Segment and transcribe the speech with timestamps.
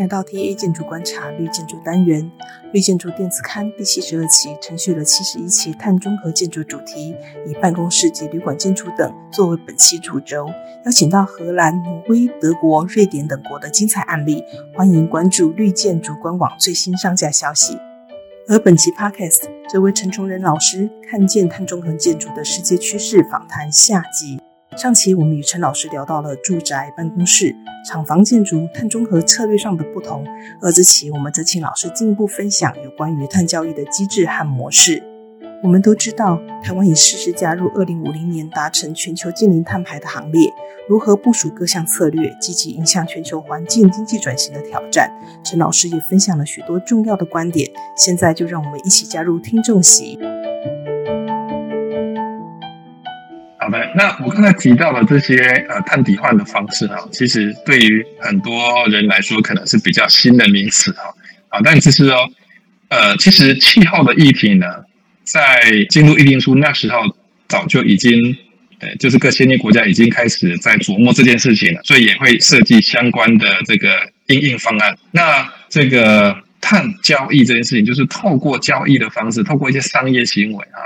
[0.00, 2.32] 来到 TA 建筑观察绿建筑单元，
[2.72, 7.14] 绿建筑电子刊第七十二期承续了七十一期碳中和建筑主题，
[7.46, 10.46] 以办公室及旅馆建筑等作为本期主轴，
[10.86, 14.42] 邀请到荷兰、挪威、德国、瑞典等国的精彩案例，
[14.74, 17.76] 欢迎关注绿建筑官网最新上架消息。
[18.48, 24.40] 而本期 Podcast 这位陈崇仁老师看见碳中和建筑的世界趋势访谈下集。
[24.76, 30.24] 上期我们与陈老师聊到了住宅、办公室、厂房建筑碳中和策略上的不同，
[30.62, 35.02] 而这期我们则请老师进一步分享有关于碳交易的机制和模式。
[35.62, 40.48] 我们都知道，台湾已适时加入二零五零年达成全球净零碳排的行列，
[40.88, 45.10] 如何部署各项策略，积极影响全球环境经济转型的挑战。
[45.44, 50.16] 陈老师也分享了许多重要的观点，现在就让我们一起加入听众席。
[53.94, 55.36] 那我刚才提到的这些
[55.68, 61.02] 呃碳抵换的方式哈，其实对于很多人来说可能是比较新的名词哈
[61.48, 62.28] 啊，但其实哦，
[62.88, 64.66] 呃，其实气候的议题呢，
[65.24, 66.98] 在进入议定书那时候
[67.48, 68.36] 早就已经
[68.78, 73.88] 呃，就是各先进国家已经开始在琢磨这件事情了，所以也会设计相关的这个
[74.28, 74.96] 应应方案。
[75.10, 80.80] 那这个碳交易这件事情，就是透过交易的方式，透过一些商业行为啊。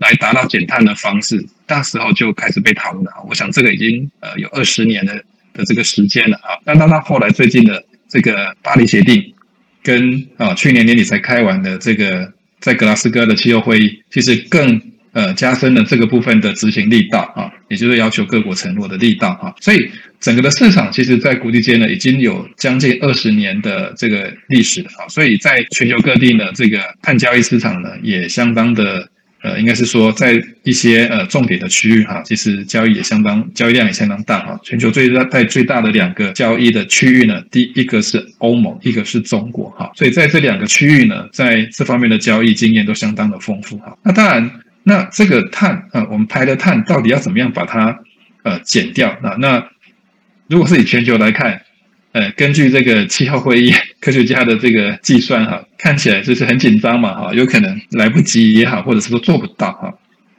[0.00, 3.12] 来达到减碳的方式，那时候就开始被讨论了。
[3.28, 5.14] 我想这个已经呃有二十年的
[5.52, 6.56] 的这个时间了啊。
[6.64, 9.22] 那到到后来最近的这个巴黎协定，
[9.82, 14.80] 跟啊去年年底才开完的这个在格拉斯哥的气候会议，其实更
[15.12, 19.54] 呃加深了这个部分的执行力道啊，也就是要求各国承诺的力道啊。
[19.60, 25.04] 所以整个的市场其实在国际间呢已经有将近二十年的这个历史了啊。
[25.08, 29.06] 所以在全球各地呢，这个碳交易市场呢也相当的。
[29.42, 34.60] 呃，应该是说，在一些呃重点的区域哈，其实交易也相当，交易量也相当大哈。
[34.62, 39.90] 全球最大在最大的两个交易的区域呢，第一个是欧盟，一个是中国哈。
[39.94, 43.96] 所以在这两个区域呢，在这方面的交易经验都相当的丰富哈。
[44.02, 44.50] 那当然，
[44.82, 47.98] 那这个碳啊，我们排的碳到底要怎么样把它
[48.42, 49.36] 呃减掉啊？
[49.38, 49.66] 那
[50.48, 51.62] 如果是以全球来看。
[52.12, 59.94] 呃，根据这个气候会议 科学家的这个计算哈，看起来就是很紧张嘛哈，有可能来不及也好，或者是说做不到哈。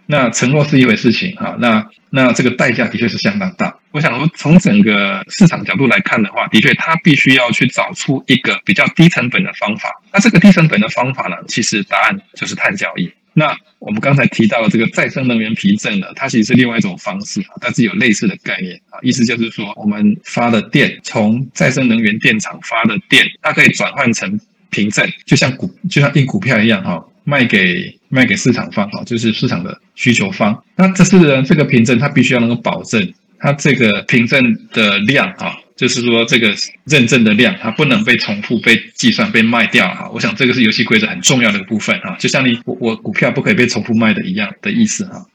[0.05, 3.75] 那承诺是一回事情哈，那那这个代价的确是相当大。
[3.91, 9.89] 我想说，从整个市场角度来看的话，的确他必须要去找出一个比较低成本的方法。
[10.13, 13.11] 那这个低成本的方法呢，其实答案就是碳交易。
[13.33, 24.37] 那我们刚才提到的这个再生能源凭证呢，它其实是另外一种方式啊，但是有类似的概念啊，意思就是说，我们发的电从再生能源电厂发的电，它可以转换成
[24.71, 30.63] 凭证，就像股就像印股票一样哈，卖给卖给市场方哈，就是市场的需求方。
[30.75, 35.53] 那这是呢，这个凭证它必须要能够保证它这个凭证的量啊。
[35.75, 36.53] 就是说，这个
[36.85, 40.07] 认证的量它不能被重复被计算被卖掉哈。
[40.13, 45.25] 我想这个是游戏规则很重要的一部分哈，就像你我我股票不可以被重复卖的一样的意思哈。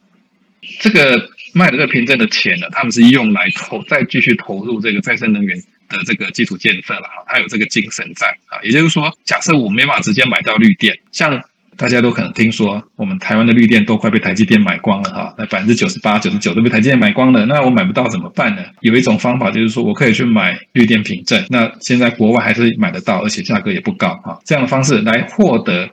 [0.78, 8.60] 这个卖的这个凭证的钱呢，他们是用来投再继续投入这个再生能源的这个基础建设了哈，它有这个精神在啊。
[8.62, 11.42] 也就是说，假设我没办法直接买到绿电，像。
[11.78, 17.44] 大家都可能听说，我们台湾的绿电都快被台积电买光了哈，那百分之九十八、九十九都被台积电买光了。
[17.44, 18.62] 那我买不到怎么办呢？
[18.80, 24.40] 有一种方法就是说我可以去买绿电凭证，那现在国外还是买得到，而且价格也不高哈。
[24.42, 25.90] 这样的方式来获得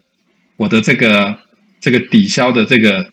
[0.56, 1.38] 我的这个
[1.82, 3.06] 这个抵消的这个，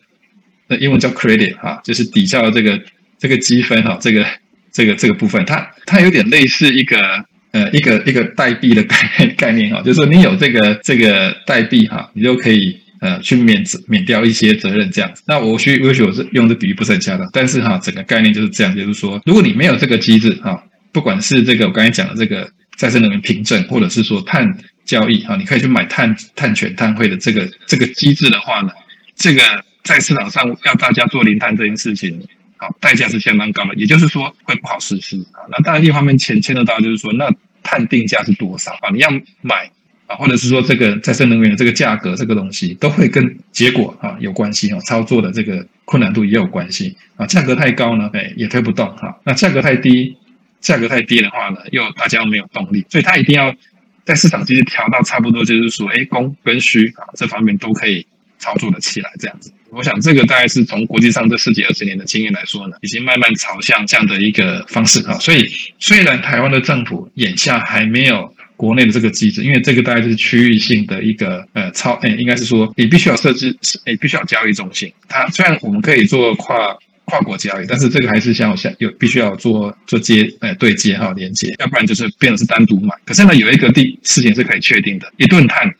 [0.68, 2.80] 那英文叫 credit 哈，就是抵消的这个
[3.18, 4.24] 这个积分哈，这个
[4.72, 7.24] 这个这个部分，它它有点类似一个。
[7.52, 8.96] 呃，一个一个代币的概
[9.36, 15.24] 概念哈，就是说你有这个这个代币哈，你就可以呃去免免掉一些责任这样子。
[15.26, 24.46] 那我许也许我是用的比喻不是很恰当，但是哈，整个概念就是这样，就是说，如果你没有这个机制哈，不管是这个我刚才讲的这个再生能源凭证，或者是说碳
[24.84, 28.68] 交易哈，你可以去买碳碳权碳汇的这个这个机制的话呢，
[29.16, 29.42] 这个
[29.82, 32.16] 在市场上要大家做零碳这件事情。
[32.60, 35.48] 好，代价是相当高的，也就是说会不好实施啊。
[35.50, 37.32] 那当然，一方面牵牵得到，就是说，那
[37.62, 38.90] 碳定价是多少啊？
[38.92, 39.08] 你要
[39.40, 39.70] 买
[40.06, 47.24] 啊，或者是说这个再生能源的这个价格，这个东西都会跟结果啊有关系啊，操作的这个困难度也有关系啊。
[47.24, 49.18] 价格太高呢，哎，也推不动哈。
[49.24, 50.14] 那价格太低，
[50.60, 53.54] 价格太低的话呢，又大家又没有动力，所以它一定要
[54.04, 58.06] 在市场其实调到差不多，就是说，哎，供跟需啊这方面都可以
[58.40, 59.52] 操作了起来，这样子。
[59.70, 65.16] 我想这个大概是从国际上这十几二十年的经验来说呢，已经慢慢朝向这样的一个方式啊。
[65.20, 65.48] 所以
[65.78, 74.92] 虽然台湾的政府眼下还没有国内的这个机制，因为这个大概是区域性的一个呃超，诶应该是说你必须要设置，诶必须要交易中心。
[75.08, 82.92] 它虽然我们可以做跨跨国交易，但是这个还是像像有必须要做做接呃对接哈连接，要不然就是变成是单独买。
[83.04, 85.72] 可是呢，有一个地事情是可以确定的，一顿碳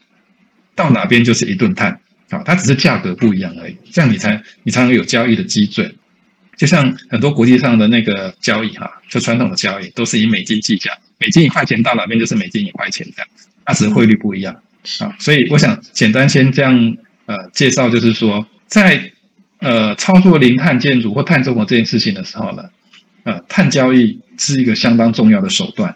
[0.77, 5.95] 到哪边就是一顿碳啊，它只是价格不一样而已，这样你才你才能有交易的基准。
[6.57, 13.29] 就像很多国际上的那个交易哈，就传统的交易都是以美金计价，美金一块钱到哪边就是美金一块钱这样，
[13.65, 14.55] 它只是汇率不一样
[15.01, 15.15] 啊。
[15.19, 16.97] 所以我想简单先这样
[17.27, 19.13] 呃介绍，就是说在。
[19.63, 22.63] 呃，操作零碳建筑或碳中和这件事情的时候呢，
[23.25, 25.95] 呃，碳交易是一个相当重要的手段。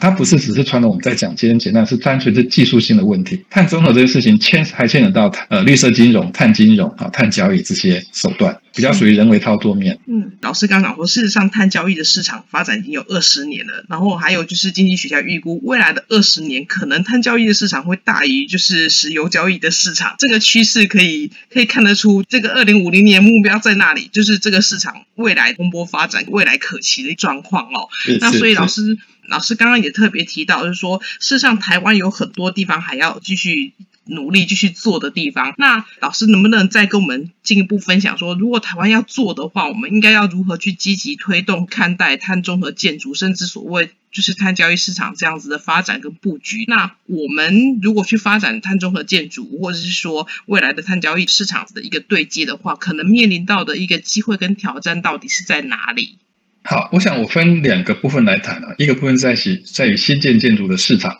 [0.00, 3.44] 它不是只是传统我们在讲节能减碳，是单纯是技术性的问题。
[3.50, 9.98] 碳中和这个事情牵还牵扯到呃绿色金融、碳金融啊、碳交易这些手段，比较属于人为操作面。
[10.06, 20.14] 嗯，老师刚刚讲说，事实上碳交易的市场发展已经有二十年了，然后还有就是经济学家预估未来的二十年，可能碳交易的市场会大于就是石油交易的市场。
[20.18, 27.88] 这个趋势可以可以看得出，这个二零五零年目标在那里，就是这个市场未来蓬勃发展、未来可期的状况哦。
[28.20, 28.96] 那所以老师。
[29.28, 33.72] 老师刚刚也特别提到，就是说，事实上台湾有很多地方还要继续
[34.04, 35.54] 努力、继续做的地方。
[35.58, 46.64] 那老师能不能再跟我们进一步分享，说，如果台湾要做的话，我们应该要如何去积极推动、看待碳中和建筑，甚至所谓就是碳交易市场这样子的发展跟布局？
[46.66, 56.18] 那我们如果去发展碳中和建筑，或者是说未来的碳交易市场的一个对接的话，可能面临到的一个机会跟挑战到底是在哪里？
[56.64, 61.18] 好，我想我分两个部分来谈啊，一个部分在于在于新建建筑的市场，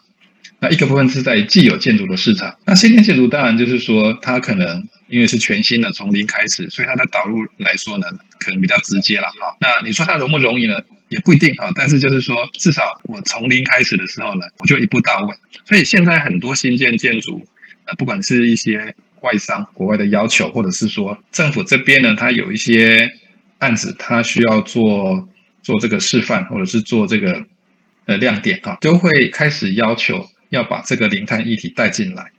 [0.61, 2.57] 那一个部分是在于既有建筑的市场。
[2.65, 8.07] 那新建建筑当然就是说，它可能因为是全新的，从零开始，所以它的导入来说呢，
[8.39, 9.57] 可能比较直接了哈。
[9.61, 10.79] 那你说它容不容易呢？
[11.09, 11.71] 也不一定啊。
[11.75, 15.35] 但是就是说，至少我从零开始的时候呢，我就一步到位。
[15.65, 17.45] 所以现在很多新建建筑，
[17.87, 23.11] 呃，不管是一些外商国外的要求，或者是说政府这边呢，它有一些
[23.59, 25.29] 案子，它需要做。
[25.63, 27.47] 做这个示范，或者是做这个
[28.07, 32.31] 呃亮点啊，都会开始要求要把这个零碳议题带进来。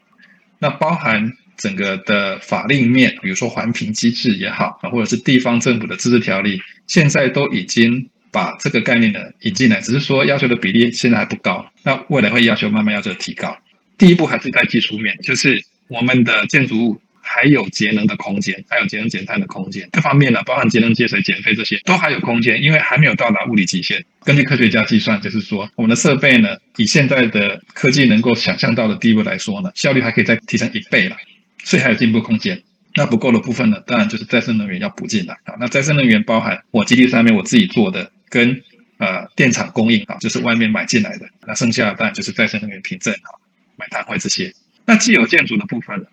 [0.60, 11.66] 那包含整个的法令面，比如说环评机制也好啊，或者是地方政府的自治条例，现在都已经把这个概念呢引进来，只是说要求的比例现在还不高。
[11.84, 13.58] 那未来会要求慢慢要求提高。
[13.98, 17.02] 第一步还是在技术面，就是我们的建筑物。
[17.26, 24.04] 还有节能的空间，还有节能减碳的空间，这方面呢，包含节能节水减废这些，都还有空间，因为还没有到达物理极限。
[24.26, 31.16] 根据科学家计算，就是说我们的设备呢，以现在的科技能够想象到的地步来说呢，效率还可以再提升一倍了，
[31.64, 32.62] 所以还有进步空间。
[32.96, 35.56] 那不够的部分呢，当然就是再生能源要补进来啊。
[35.60, 38.62] 那再生能源包含我基地上面我自己做的，跟
[38.98, 41.26] 呃电厂供应啊，就是外面买进来的。
[41.48, 43.34] 那剩下的当然就是再生能源凭证啊，
[43.78, 44.54] 买碳汇这些。
[44.86, 46.06] 那既有建筑的部分？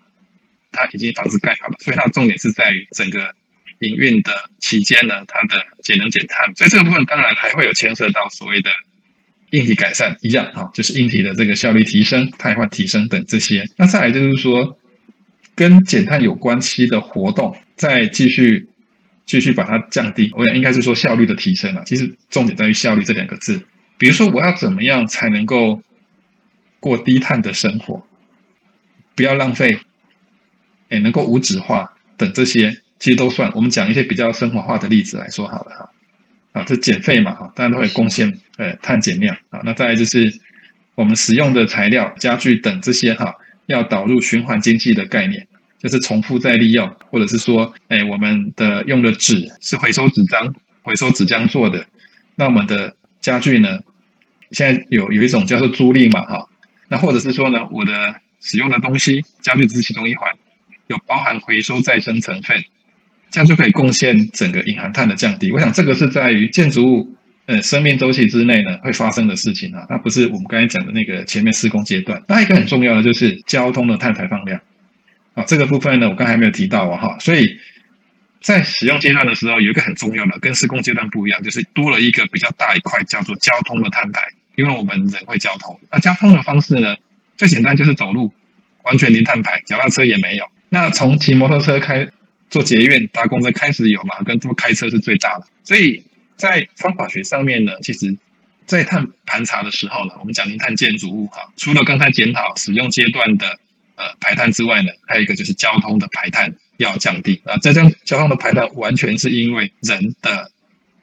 [0.71, 3.33] 它已经房子盖好了，所以它的重点是在于整个
[3.79, 6.53] 营运的期间呢，它的节能减碳。
[6.55, 8.69] 所以这个部分当然还会有牵涉到所谓的
[9.51, 13.67] 硬体改善，一样啊，就是硬体的这个效率提升、碳化提升等这些。
[13.75, 14.77] 那再来就是说，
[15.55, 18.69] 跟减碳有关系的活动，再继续
[19.25, 20.31] 继续把它降低。
[20.37, 23.61] 我想应该是说效率的提升啊，其实重点在于效率这两个字。
[23.97, 25.81] 比如说，我要怎么样才能够
[26.79, 28.07] 过低碳的生活，
[29.15, 29.79] 不要浪费。
[30.91, 33.51] 哎能够无纸化等这些，其实都算。
[33.55, 35.89] 我们讲一些比较生活化的例子来说好了哈。
[36.51, 39.61] 啊，这减费嘛哈，当然都会贡献呃碳减量啊。
[39.63, 40.29] 那再来就是
[40.95, 43.33] 我们使用的材料、家具等这些哈，
[43.67, 45.47] 要导入循环经济的概念，
[45.79, 51.85] 就是重复再利用，或者是说，哎，我们的用的纸是回收纸张、回收纸浆做的。
[52.35, 53.79] 那我们的家具呢，
[54.51, 56.45] 现在有有一种叫做租赁嘛哈。
[56.89, 60.29] 那或者是说呢，我的使用的东西，家具只是其中一环。
[60.91, 62.63] 有包含回收再生成分，
[63.29, 65.51] 这样就可以贡献整个隐含碳的降低。
[65.51, 72.21] 我想这个是在于建筑物呃生命周期之内呢会发生的事情啊，那不是我们刚才讲的那个前面施工阶段。
[72.27, 74.59] 那一个很重要的就是交通的碳排放量
[75.33, 77.57] 啊，这个部分呢我刚才没有提到啊哈，所以
[78.41, 84.21] 在使用阶段的时候有一个很重要的跟施工阶段不一样，就是多了一个比较大一块叫做交通的碳排，
[84.55, 86.95] 因为我们人会交通，那交通的方式呢
[87.37, 88.31] 最简单就是走路，
[88.83, 90.45] 完全零碳排，脚踏车也没有。
[90.73, 92.07] 那从骑摩托车开
[92.49, 94.23] 坐捷运搭公车开始有嘛？
[94.23, 95.45] 跟坐开车是最大的。
[95.65, 96.01] 所以
[96.37, 98.15] 在方法学上面呢，其实，
[98.65, 103.59] 在探盘查的时候呢，我们讲零碳建筑物哈，除了刚才检讨使用阶段的
[103.97, 107.57] 呃排碳之外呢，还有一个就是交通的排碳要降低啊。
[107.57, 110.49] 这样交通的排碳完全是因为人的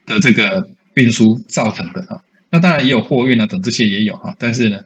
[0.07, 2.23] 的这个运输造成的哈。
[2.49, 4.81] 那当然也有货运啊等这些也有哈，但是呢，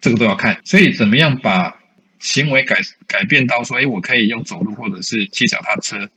[0.00, 0.60] 这个都要看。
[0.64, 1.81] 所以怎么样把
[2.22, 6.08] 行为改改变到说，哎，我可以用走路，或者是骑脚踏车，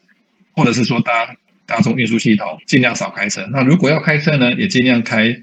[0.53, 1.35] 或者是说搭
[1.65, 3.45] 大众运输系统，尽量少开车。
[3.51, 5.35] 那如果要开车呢，也尽量开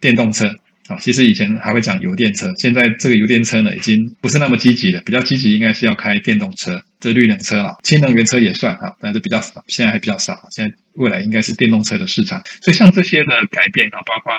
[0.00, 0.50] 电动车。
[0.88, 4.98] 啊，其实以前还会讲油电车，现在这个油电车呢，已经不是那么积极了。
[5.04, 10.48] 比较积极应该是要开电动车，这绿能车啊，氢能源车也算啊，但是比较少，现在还比较少。
[10.50, 12.42] 现在未来应该是电动车的市场。
[12.62, 14.32] 所以像这些的改变啊，包括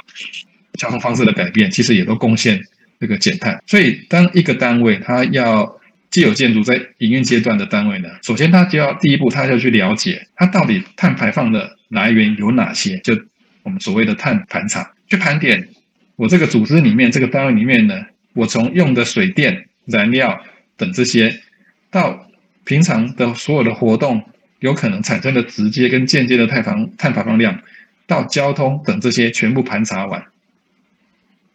[0.73, 2.59] 交通方式的改变，其实也都贡献
[2.99, 3.63] 这个减碳。
[3.65, 5.79] 所以当一个单位它要
[6.09, 13.13] 既有建筑在营运阶段的单位呢，首先它就要第一步，它要去了解它到底碳排放的来源有哪些，就
[13.63, 15.67] 我们所谓的碳盘查，去盘点。
[16.15, 17.95] 我这个组织里面，这个单位里面呢，
[18.33, 20.43] 我从用的水电、燃料
[20.75, 21.39] 等这些，
[21.89, 22.27] 到
[22.65, 24.21] 平常的所有的活动，
[24.59, 27.61] 有可能产生的直接跟间接的碳排碳排放量，
[28.05, 30.21] 到交通等这些全部盘查完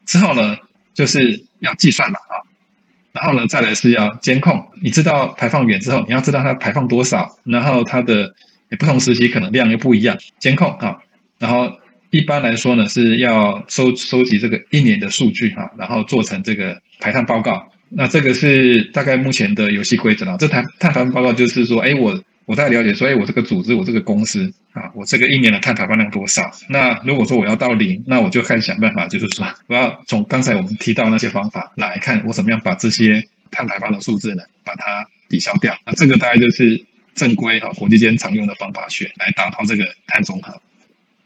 [0.06, 0.56] 之后呢，
[0.94, 2.40] 就是要计算嘛啊，
[3.12, 4.64] 然后呢，再来是要监控。
[4.80, 8.32] 你知道排放源之后，你要知道它排放多少，然后它的
[8.78, 10.96] 不同时期可能量又不一样，监控啊，
[11.38, 11.70] 然后。
[12.10, 17.68] 一般来说呢，是要收收集这个一年的数据哈，然后做成这个排碳报告。
[17.88, 20.36] 那这个是大概目前的游戏规则啊。
[20.38, 26.50] 这碳碳排放报告就是说，哎，我我大概了解所以，我这个组织，我这个公司啊，我这个一年的碳排放量多少？
[26.68, 35.76] 那如果说我要到零，那我就开始想办法，就是说，我要从刚才我们提到那些方法来看，我怎么样把这些碳排放的数字呢，把它抵消掉。
[35.86, 36.84] 那这个大概就是
[37.14, 40.60] 正规啊，国际间常用的方法学来达到这个碳中和。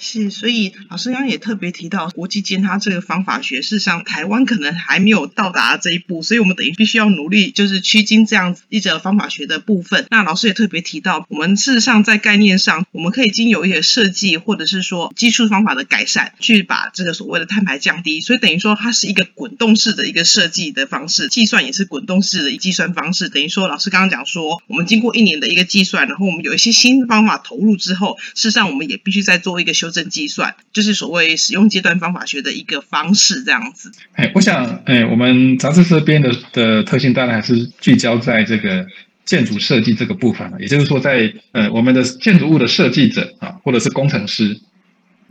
[0.01, 10.07] 是，所以老师刚刚也特别提到国际间它这个方法学，事实上台湾可能还没有到达这一步，所以我们等于必须要努力，就是趋近这样一则方法学的部分。
[10.09, 18.21] 那老师也特别提到，我们事实上在概念上，我们可以经由一些设计或者是说技术方法的改善，去把这个所谓的碳排降低。
[18.21, 23.29] 所以等于说它是一个滚动式的一个设计的方式，计算也是滚动式的计算方式。
[23.29, 29.88] 等于说老师刚刚讲说，我们经过一年的一个计算，然后我们有一些新的方法投入之后，事实上我们也必须再做一个修。
[29.91, 33.93] 正计算就是所谓使用阶段方法学的一个方式，这样子。
[34.15, 38.87] 哎，我想，哎，我们杂志这边的的特性当然还是聚焦在这个
[39.25, 40.61] 建筑设计这个部分了。
[40.61, 44.61] 也就是说，在呃，我们的建筑物的设计者啊，或者是工程师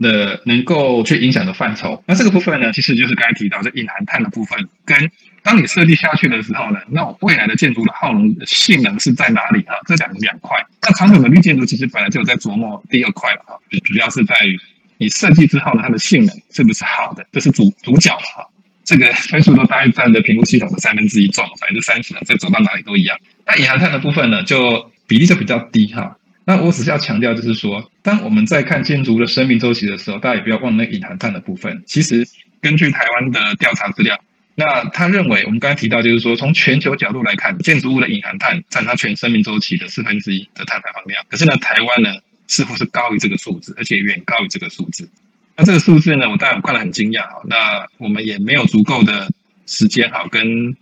[0.00, 2.02] 的能够去影响的范畴。
[2.06, 5.10] 那这个部分呢，其实就是刚才提到这隐含碳的部分，跟
[5.42, 9.74] 当你设计下去的时候呢，那未来的建筑的耗能性能是在哪里啊？
[9.86, 10.56] 这两两块。
[10.82, 14.58] 那传统的绿建筑其实本来就有在琢磨第二块了哈，主要是在于
[14.98, 18.46] 你设计之后呢，它的性能是不是好的，这是主主角哈。
[18.84, 23.18] 这个分数都大概占的评估系统的三分之一重，百分之三十，再走到哪里都一样。
[23.46, 26.17] 那隐含碳的部分呢，就比例就比较低哈。
[26.48, 31.82] 那我只是要强调，就是说，当我们在看建筑的生命周期的时候，大家也不要忘了那隐含碳的部分。
[31.84, 32.26] 其实
[32.62, 34.18] 根据台湾的调查资料。
[34.54, 41.22] 那他认为，我们刚才提到，就是说，从全球角度来看，建筑物的隐含碳占它全生命周期的四分之一的碳排放量。
[41.28, 42.10] 可是呢，台湾呢
[42.46, 45.06] 似乎是高于这个数字，而且远高于这个数字。
[45.54, 47.42] 那这个数字呢，我当然看了很惊讶啊。
[47.44, 49.30] 那我们也没有足够的
[49.66, 50.74] 时间好跟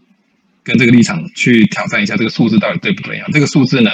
[0.63, 3.29] 跟这个立场去挑战一下这个数字到底对不对啊？
[3.33, 3.91] 这个数字呢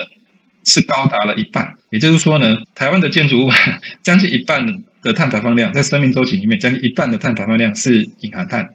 [0.64, 3.50] 是高达了一半，也就是说呢，台湾的建筑物
[4.02, 8.74] 将近一半的碳排放量，在生命周期里面，将近一半的碳排放量是隐含碳。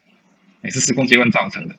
[0.64, 1.76] 也是施工阶段造成的，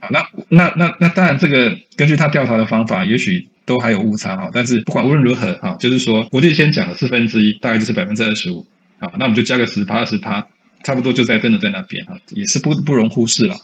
[0.00, 4.50] 好，那那那那当然，这个根据他调查的方法，也许都还有误差哈。
[4.52, 8.66] 但是不管无论如何哈，就是说，国际先讲了四分之一，大概就是百分之二十五，
[8.98, 10.44] 好，那我们就加个十趴、二十趴，
[10.82, 13.54] 差不多就在真的在那边哈，也是不不容忽视了。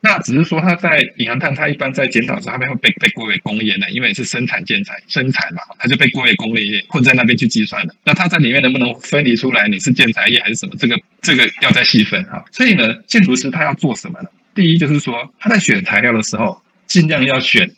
[0.00, 7.94] 那只是说，它在隐含碳，它一般在检讨时，它们会被被归为工业的，因为是生产建材生产嘛，它就被归为工业混在那边去计算的。
[8.04, 10.74] 那它在里面能不能分离出来，你是建材业还是什么？
[10.78, 12.44] 这个这个要再细分哈。
[12.52, 14.28] 所以呢，建筑师他要做什么呢？
[14.54, 17.68] 第一就是说，他在选材料的时候，尽量要选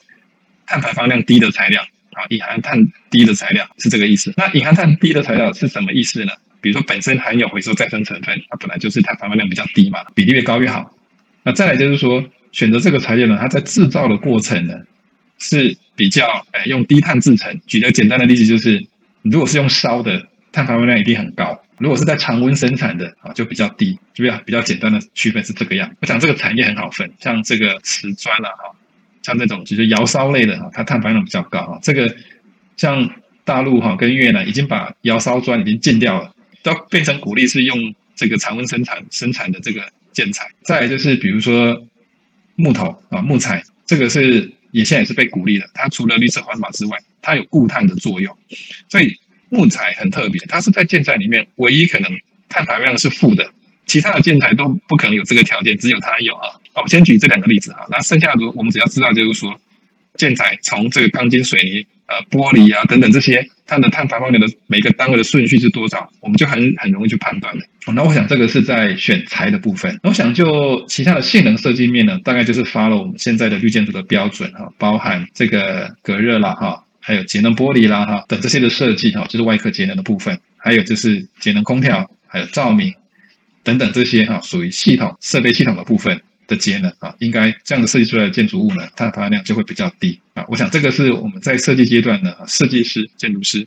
[0.67, 1.83] 碳排放量低的材料
[2.13, 4.35] 啊，隐含碳低的材料是这个意思。
[4.37, 6.33] 那隐含碳低的材料是什么意思呢？
[6.61, 10.93] 比如说本身含有回收再生成分，它本来就是碳排放量比较低嘛，比例越高越好。
[11.49, 14.75] 那再来就是说，选择这个材料呢，它在制造的过程呢
[15.39, 17.59] 是比较，哎，用低碳制成。
[17.67, 18.85] 举个简单的例子，就是
[19.23, 23.99] 如果是用烧的，碳排放量一定很高；如果是在常温生产的啊，就比较低。
[24.13, 25.91] 就比较比较简单的区分是这个样。
[26.03, 28.77] 我想这个产业很好分，像这个瓷砖啦，哈，
[29.23, 31.79] 像这种就是窑烧类的哈，它碳排放量比较高啊。
[31.83, 32.15] 这个
[32.77, 33.11] 像
[33.47, 39.81] 大陆哈跟越南已经把窑烧砖已经禁掉了，都变成鼓励是用这个常温生产生产的这个。
[40.19, 41.87] 建材，再就是比如说
[42.57, 45.71] 木头啊，木材，这个是也现在也是被鼓励的。
[45.73, 48.37] 它除了绿色环保之外，它有固碳的作用，
[48.89, 49.17] 所以
[49.49, 52.11] 木材很特别，它是在建材里面唯一可能
[52.49, 53.49] 碳排放量是负的，
[53.87, 56.49] 其他的建材都不可能有这个条件，只有它有啊。
[56.73, 59.61] 好，我先举这两个例子啊，那剩下的我们只要知道就是说，
[60.15, 67.63] 建材从这个钢筋水泥呃玻璃啊等等这些，它的碳排放量的每个单位的顺序是多少，我们就很很容易去判断了。
[67.95, 69.99] 那我想这个是在选材的部分。
[70.03, 82.93] 那我想就其他的性能设计面呢，大概就是发了我们现在的绿建筑的标准哈，包含这个隔热啦哈，还有节能玻璃啦哈等这些的设计哈，就是外壳节能的部分，还有就是节能空调，还有照明
[83.63, 86.21] 等等这些哈，属于系统设备系统的部分。
[86.49, 90.45] 的节能啊，应该这样的设计出来的建筑物呢，它的排放量就会比较低啊。
[90.49, 93.65] 我想这个是我们在设计阶段的设计师、建筑师。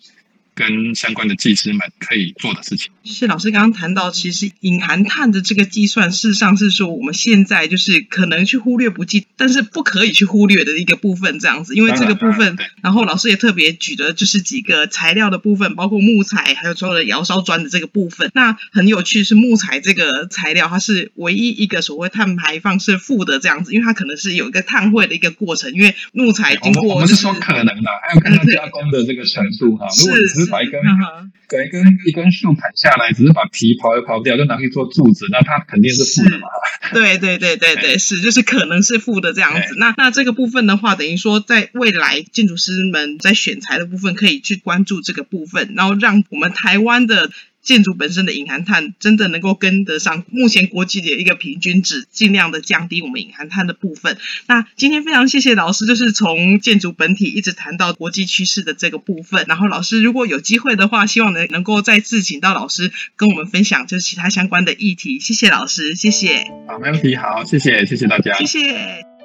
[0.53, 2.91] 跟相关的技师们可以做的事情。
[3.03, 11.74] 是老师刚刚谈到，其实隐含碳的这个计算，事实上是说我们现在就是可能去忽略不计，但是不可以去忽略的一个部分，这样子。
[11.74, 18.29] 因为这个部分，然后老师也特别举的就是几个材料的部分，包括木材，还有所有的窑烧砖的这个部分。
[18.36, 29.89] 那很有趣是木材这个材料，它是唯一一个所谓碳排放是负的这样子，因为它可能是有一个碳汇的一个过程，因为木材经过、就是、我们是说可能的，还有看它加工的这个程度哈。
[29.89, 30.40] 是。
[30.45, 36.48] 是把一根，把一根一根树砍下来，只是把皮刨一刨掉，就拿去做柱子，那它肯定是负的嘛？
[36.93, 39.75] 对对对对对， 是就是可能是负的这样子。
[39.77, 47.31] 那那这个部分的话，等于说在未来建筑师们在选材的部分，可以去关注这个部分，然后让我们台湾的。
[47.62, 54.18] 建筑本身的隐含碳真的能够跟得上目前国际的一个平均值，尽量的降低我们隐含碳的部分。
[54.48, 59.46] 那今天非常谢谢老师，就是从建筑本体一直谈到国际趋势的这个部分。
[59.48, 65.20] 然后老师如果有机会的话，希望能能够再次请到老师跟我们分享就是其他相关的议题。
[65.20, 66.46] 谢谢老师，谢谢。
[66.68, 67.15] 好，没问题。
[67.15, 68.34] 好，谢谢，谢谢大家。
[68.38, 69.20] 谢谢。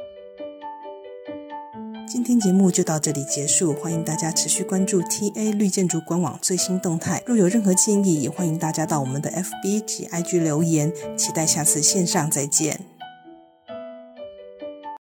[2.27, 7.23] 今天节目就到这里结束，欢迎大家持续关注 TA 绿建筑官网最新动态。
[7.25, 10.93] 若有任何建议，也欢迎大家到我们的 FB 及 IG 留言。
[11.17, 12.96] 期待下次线上再见。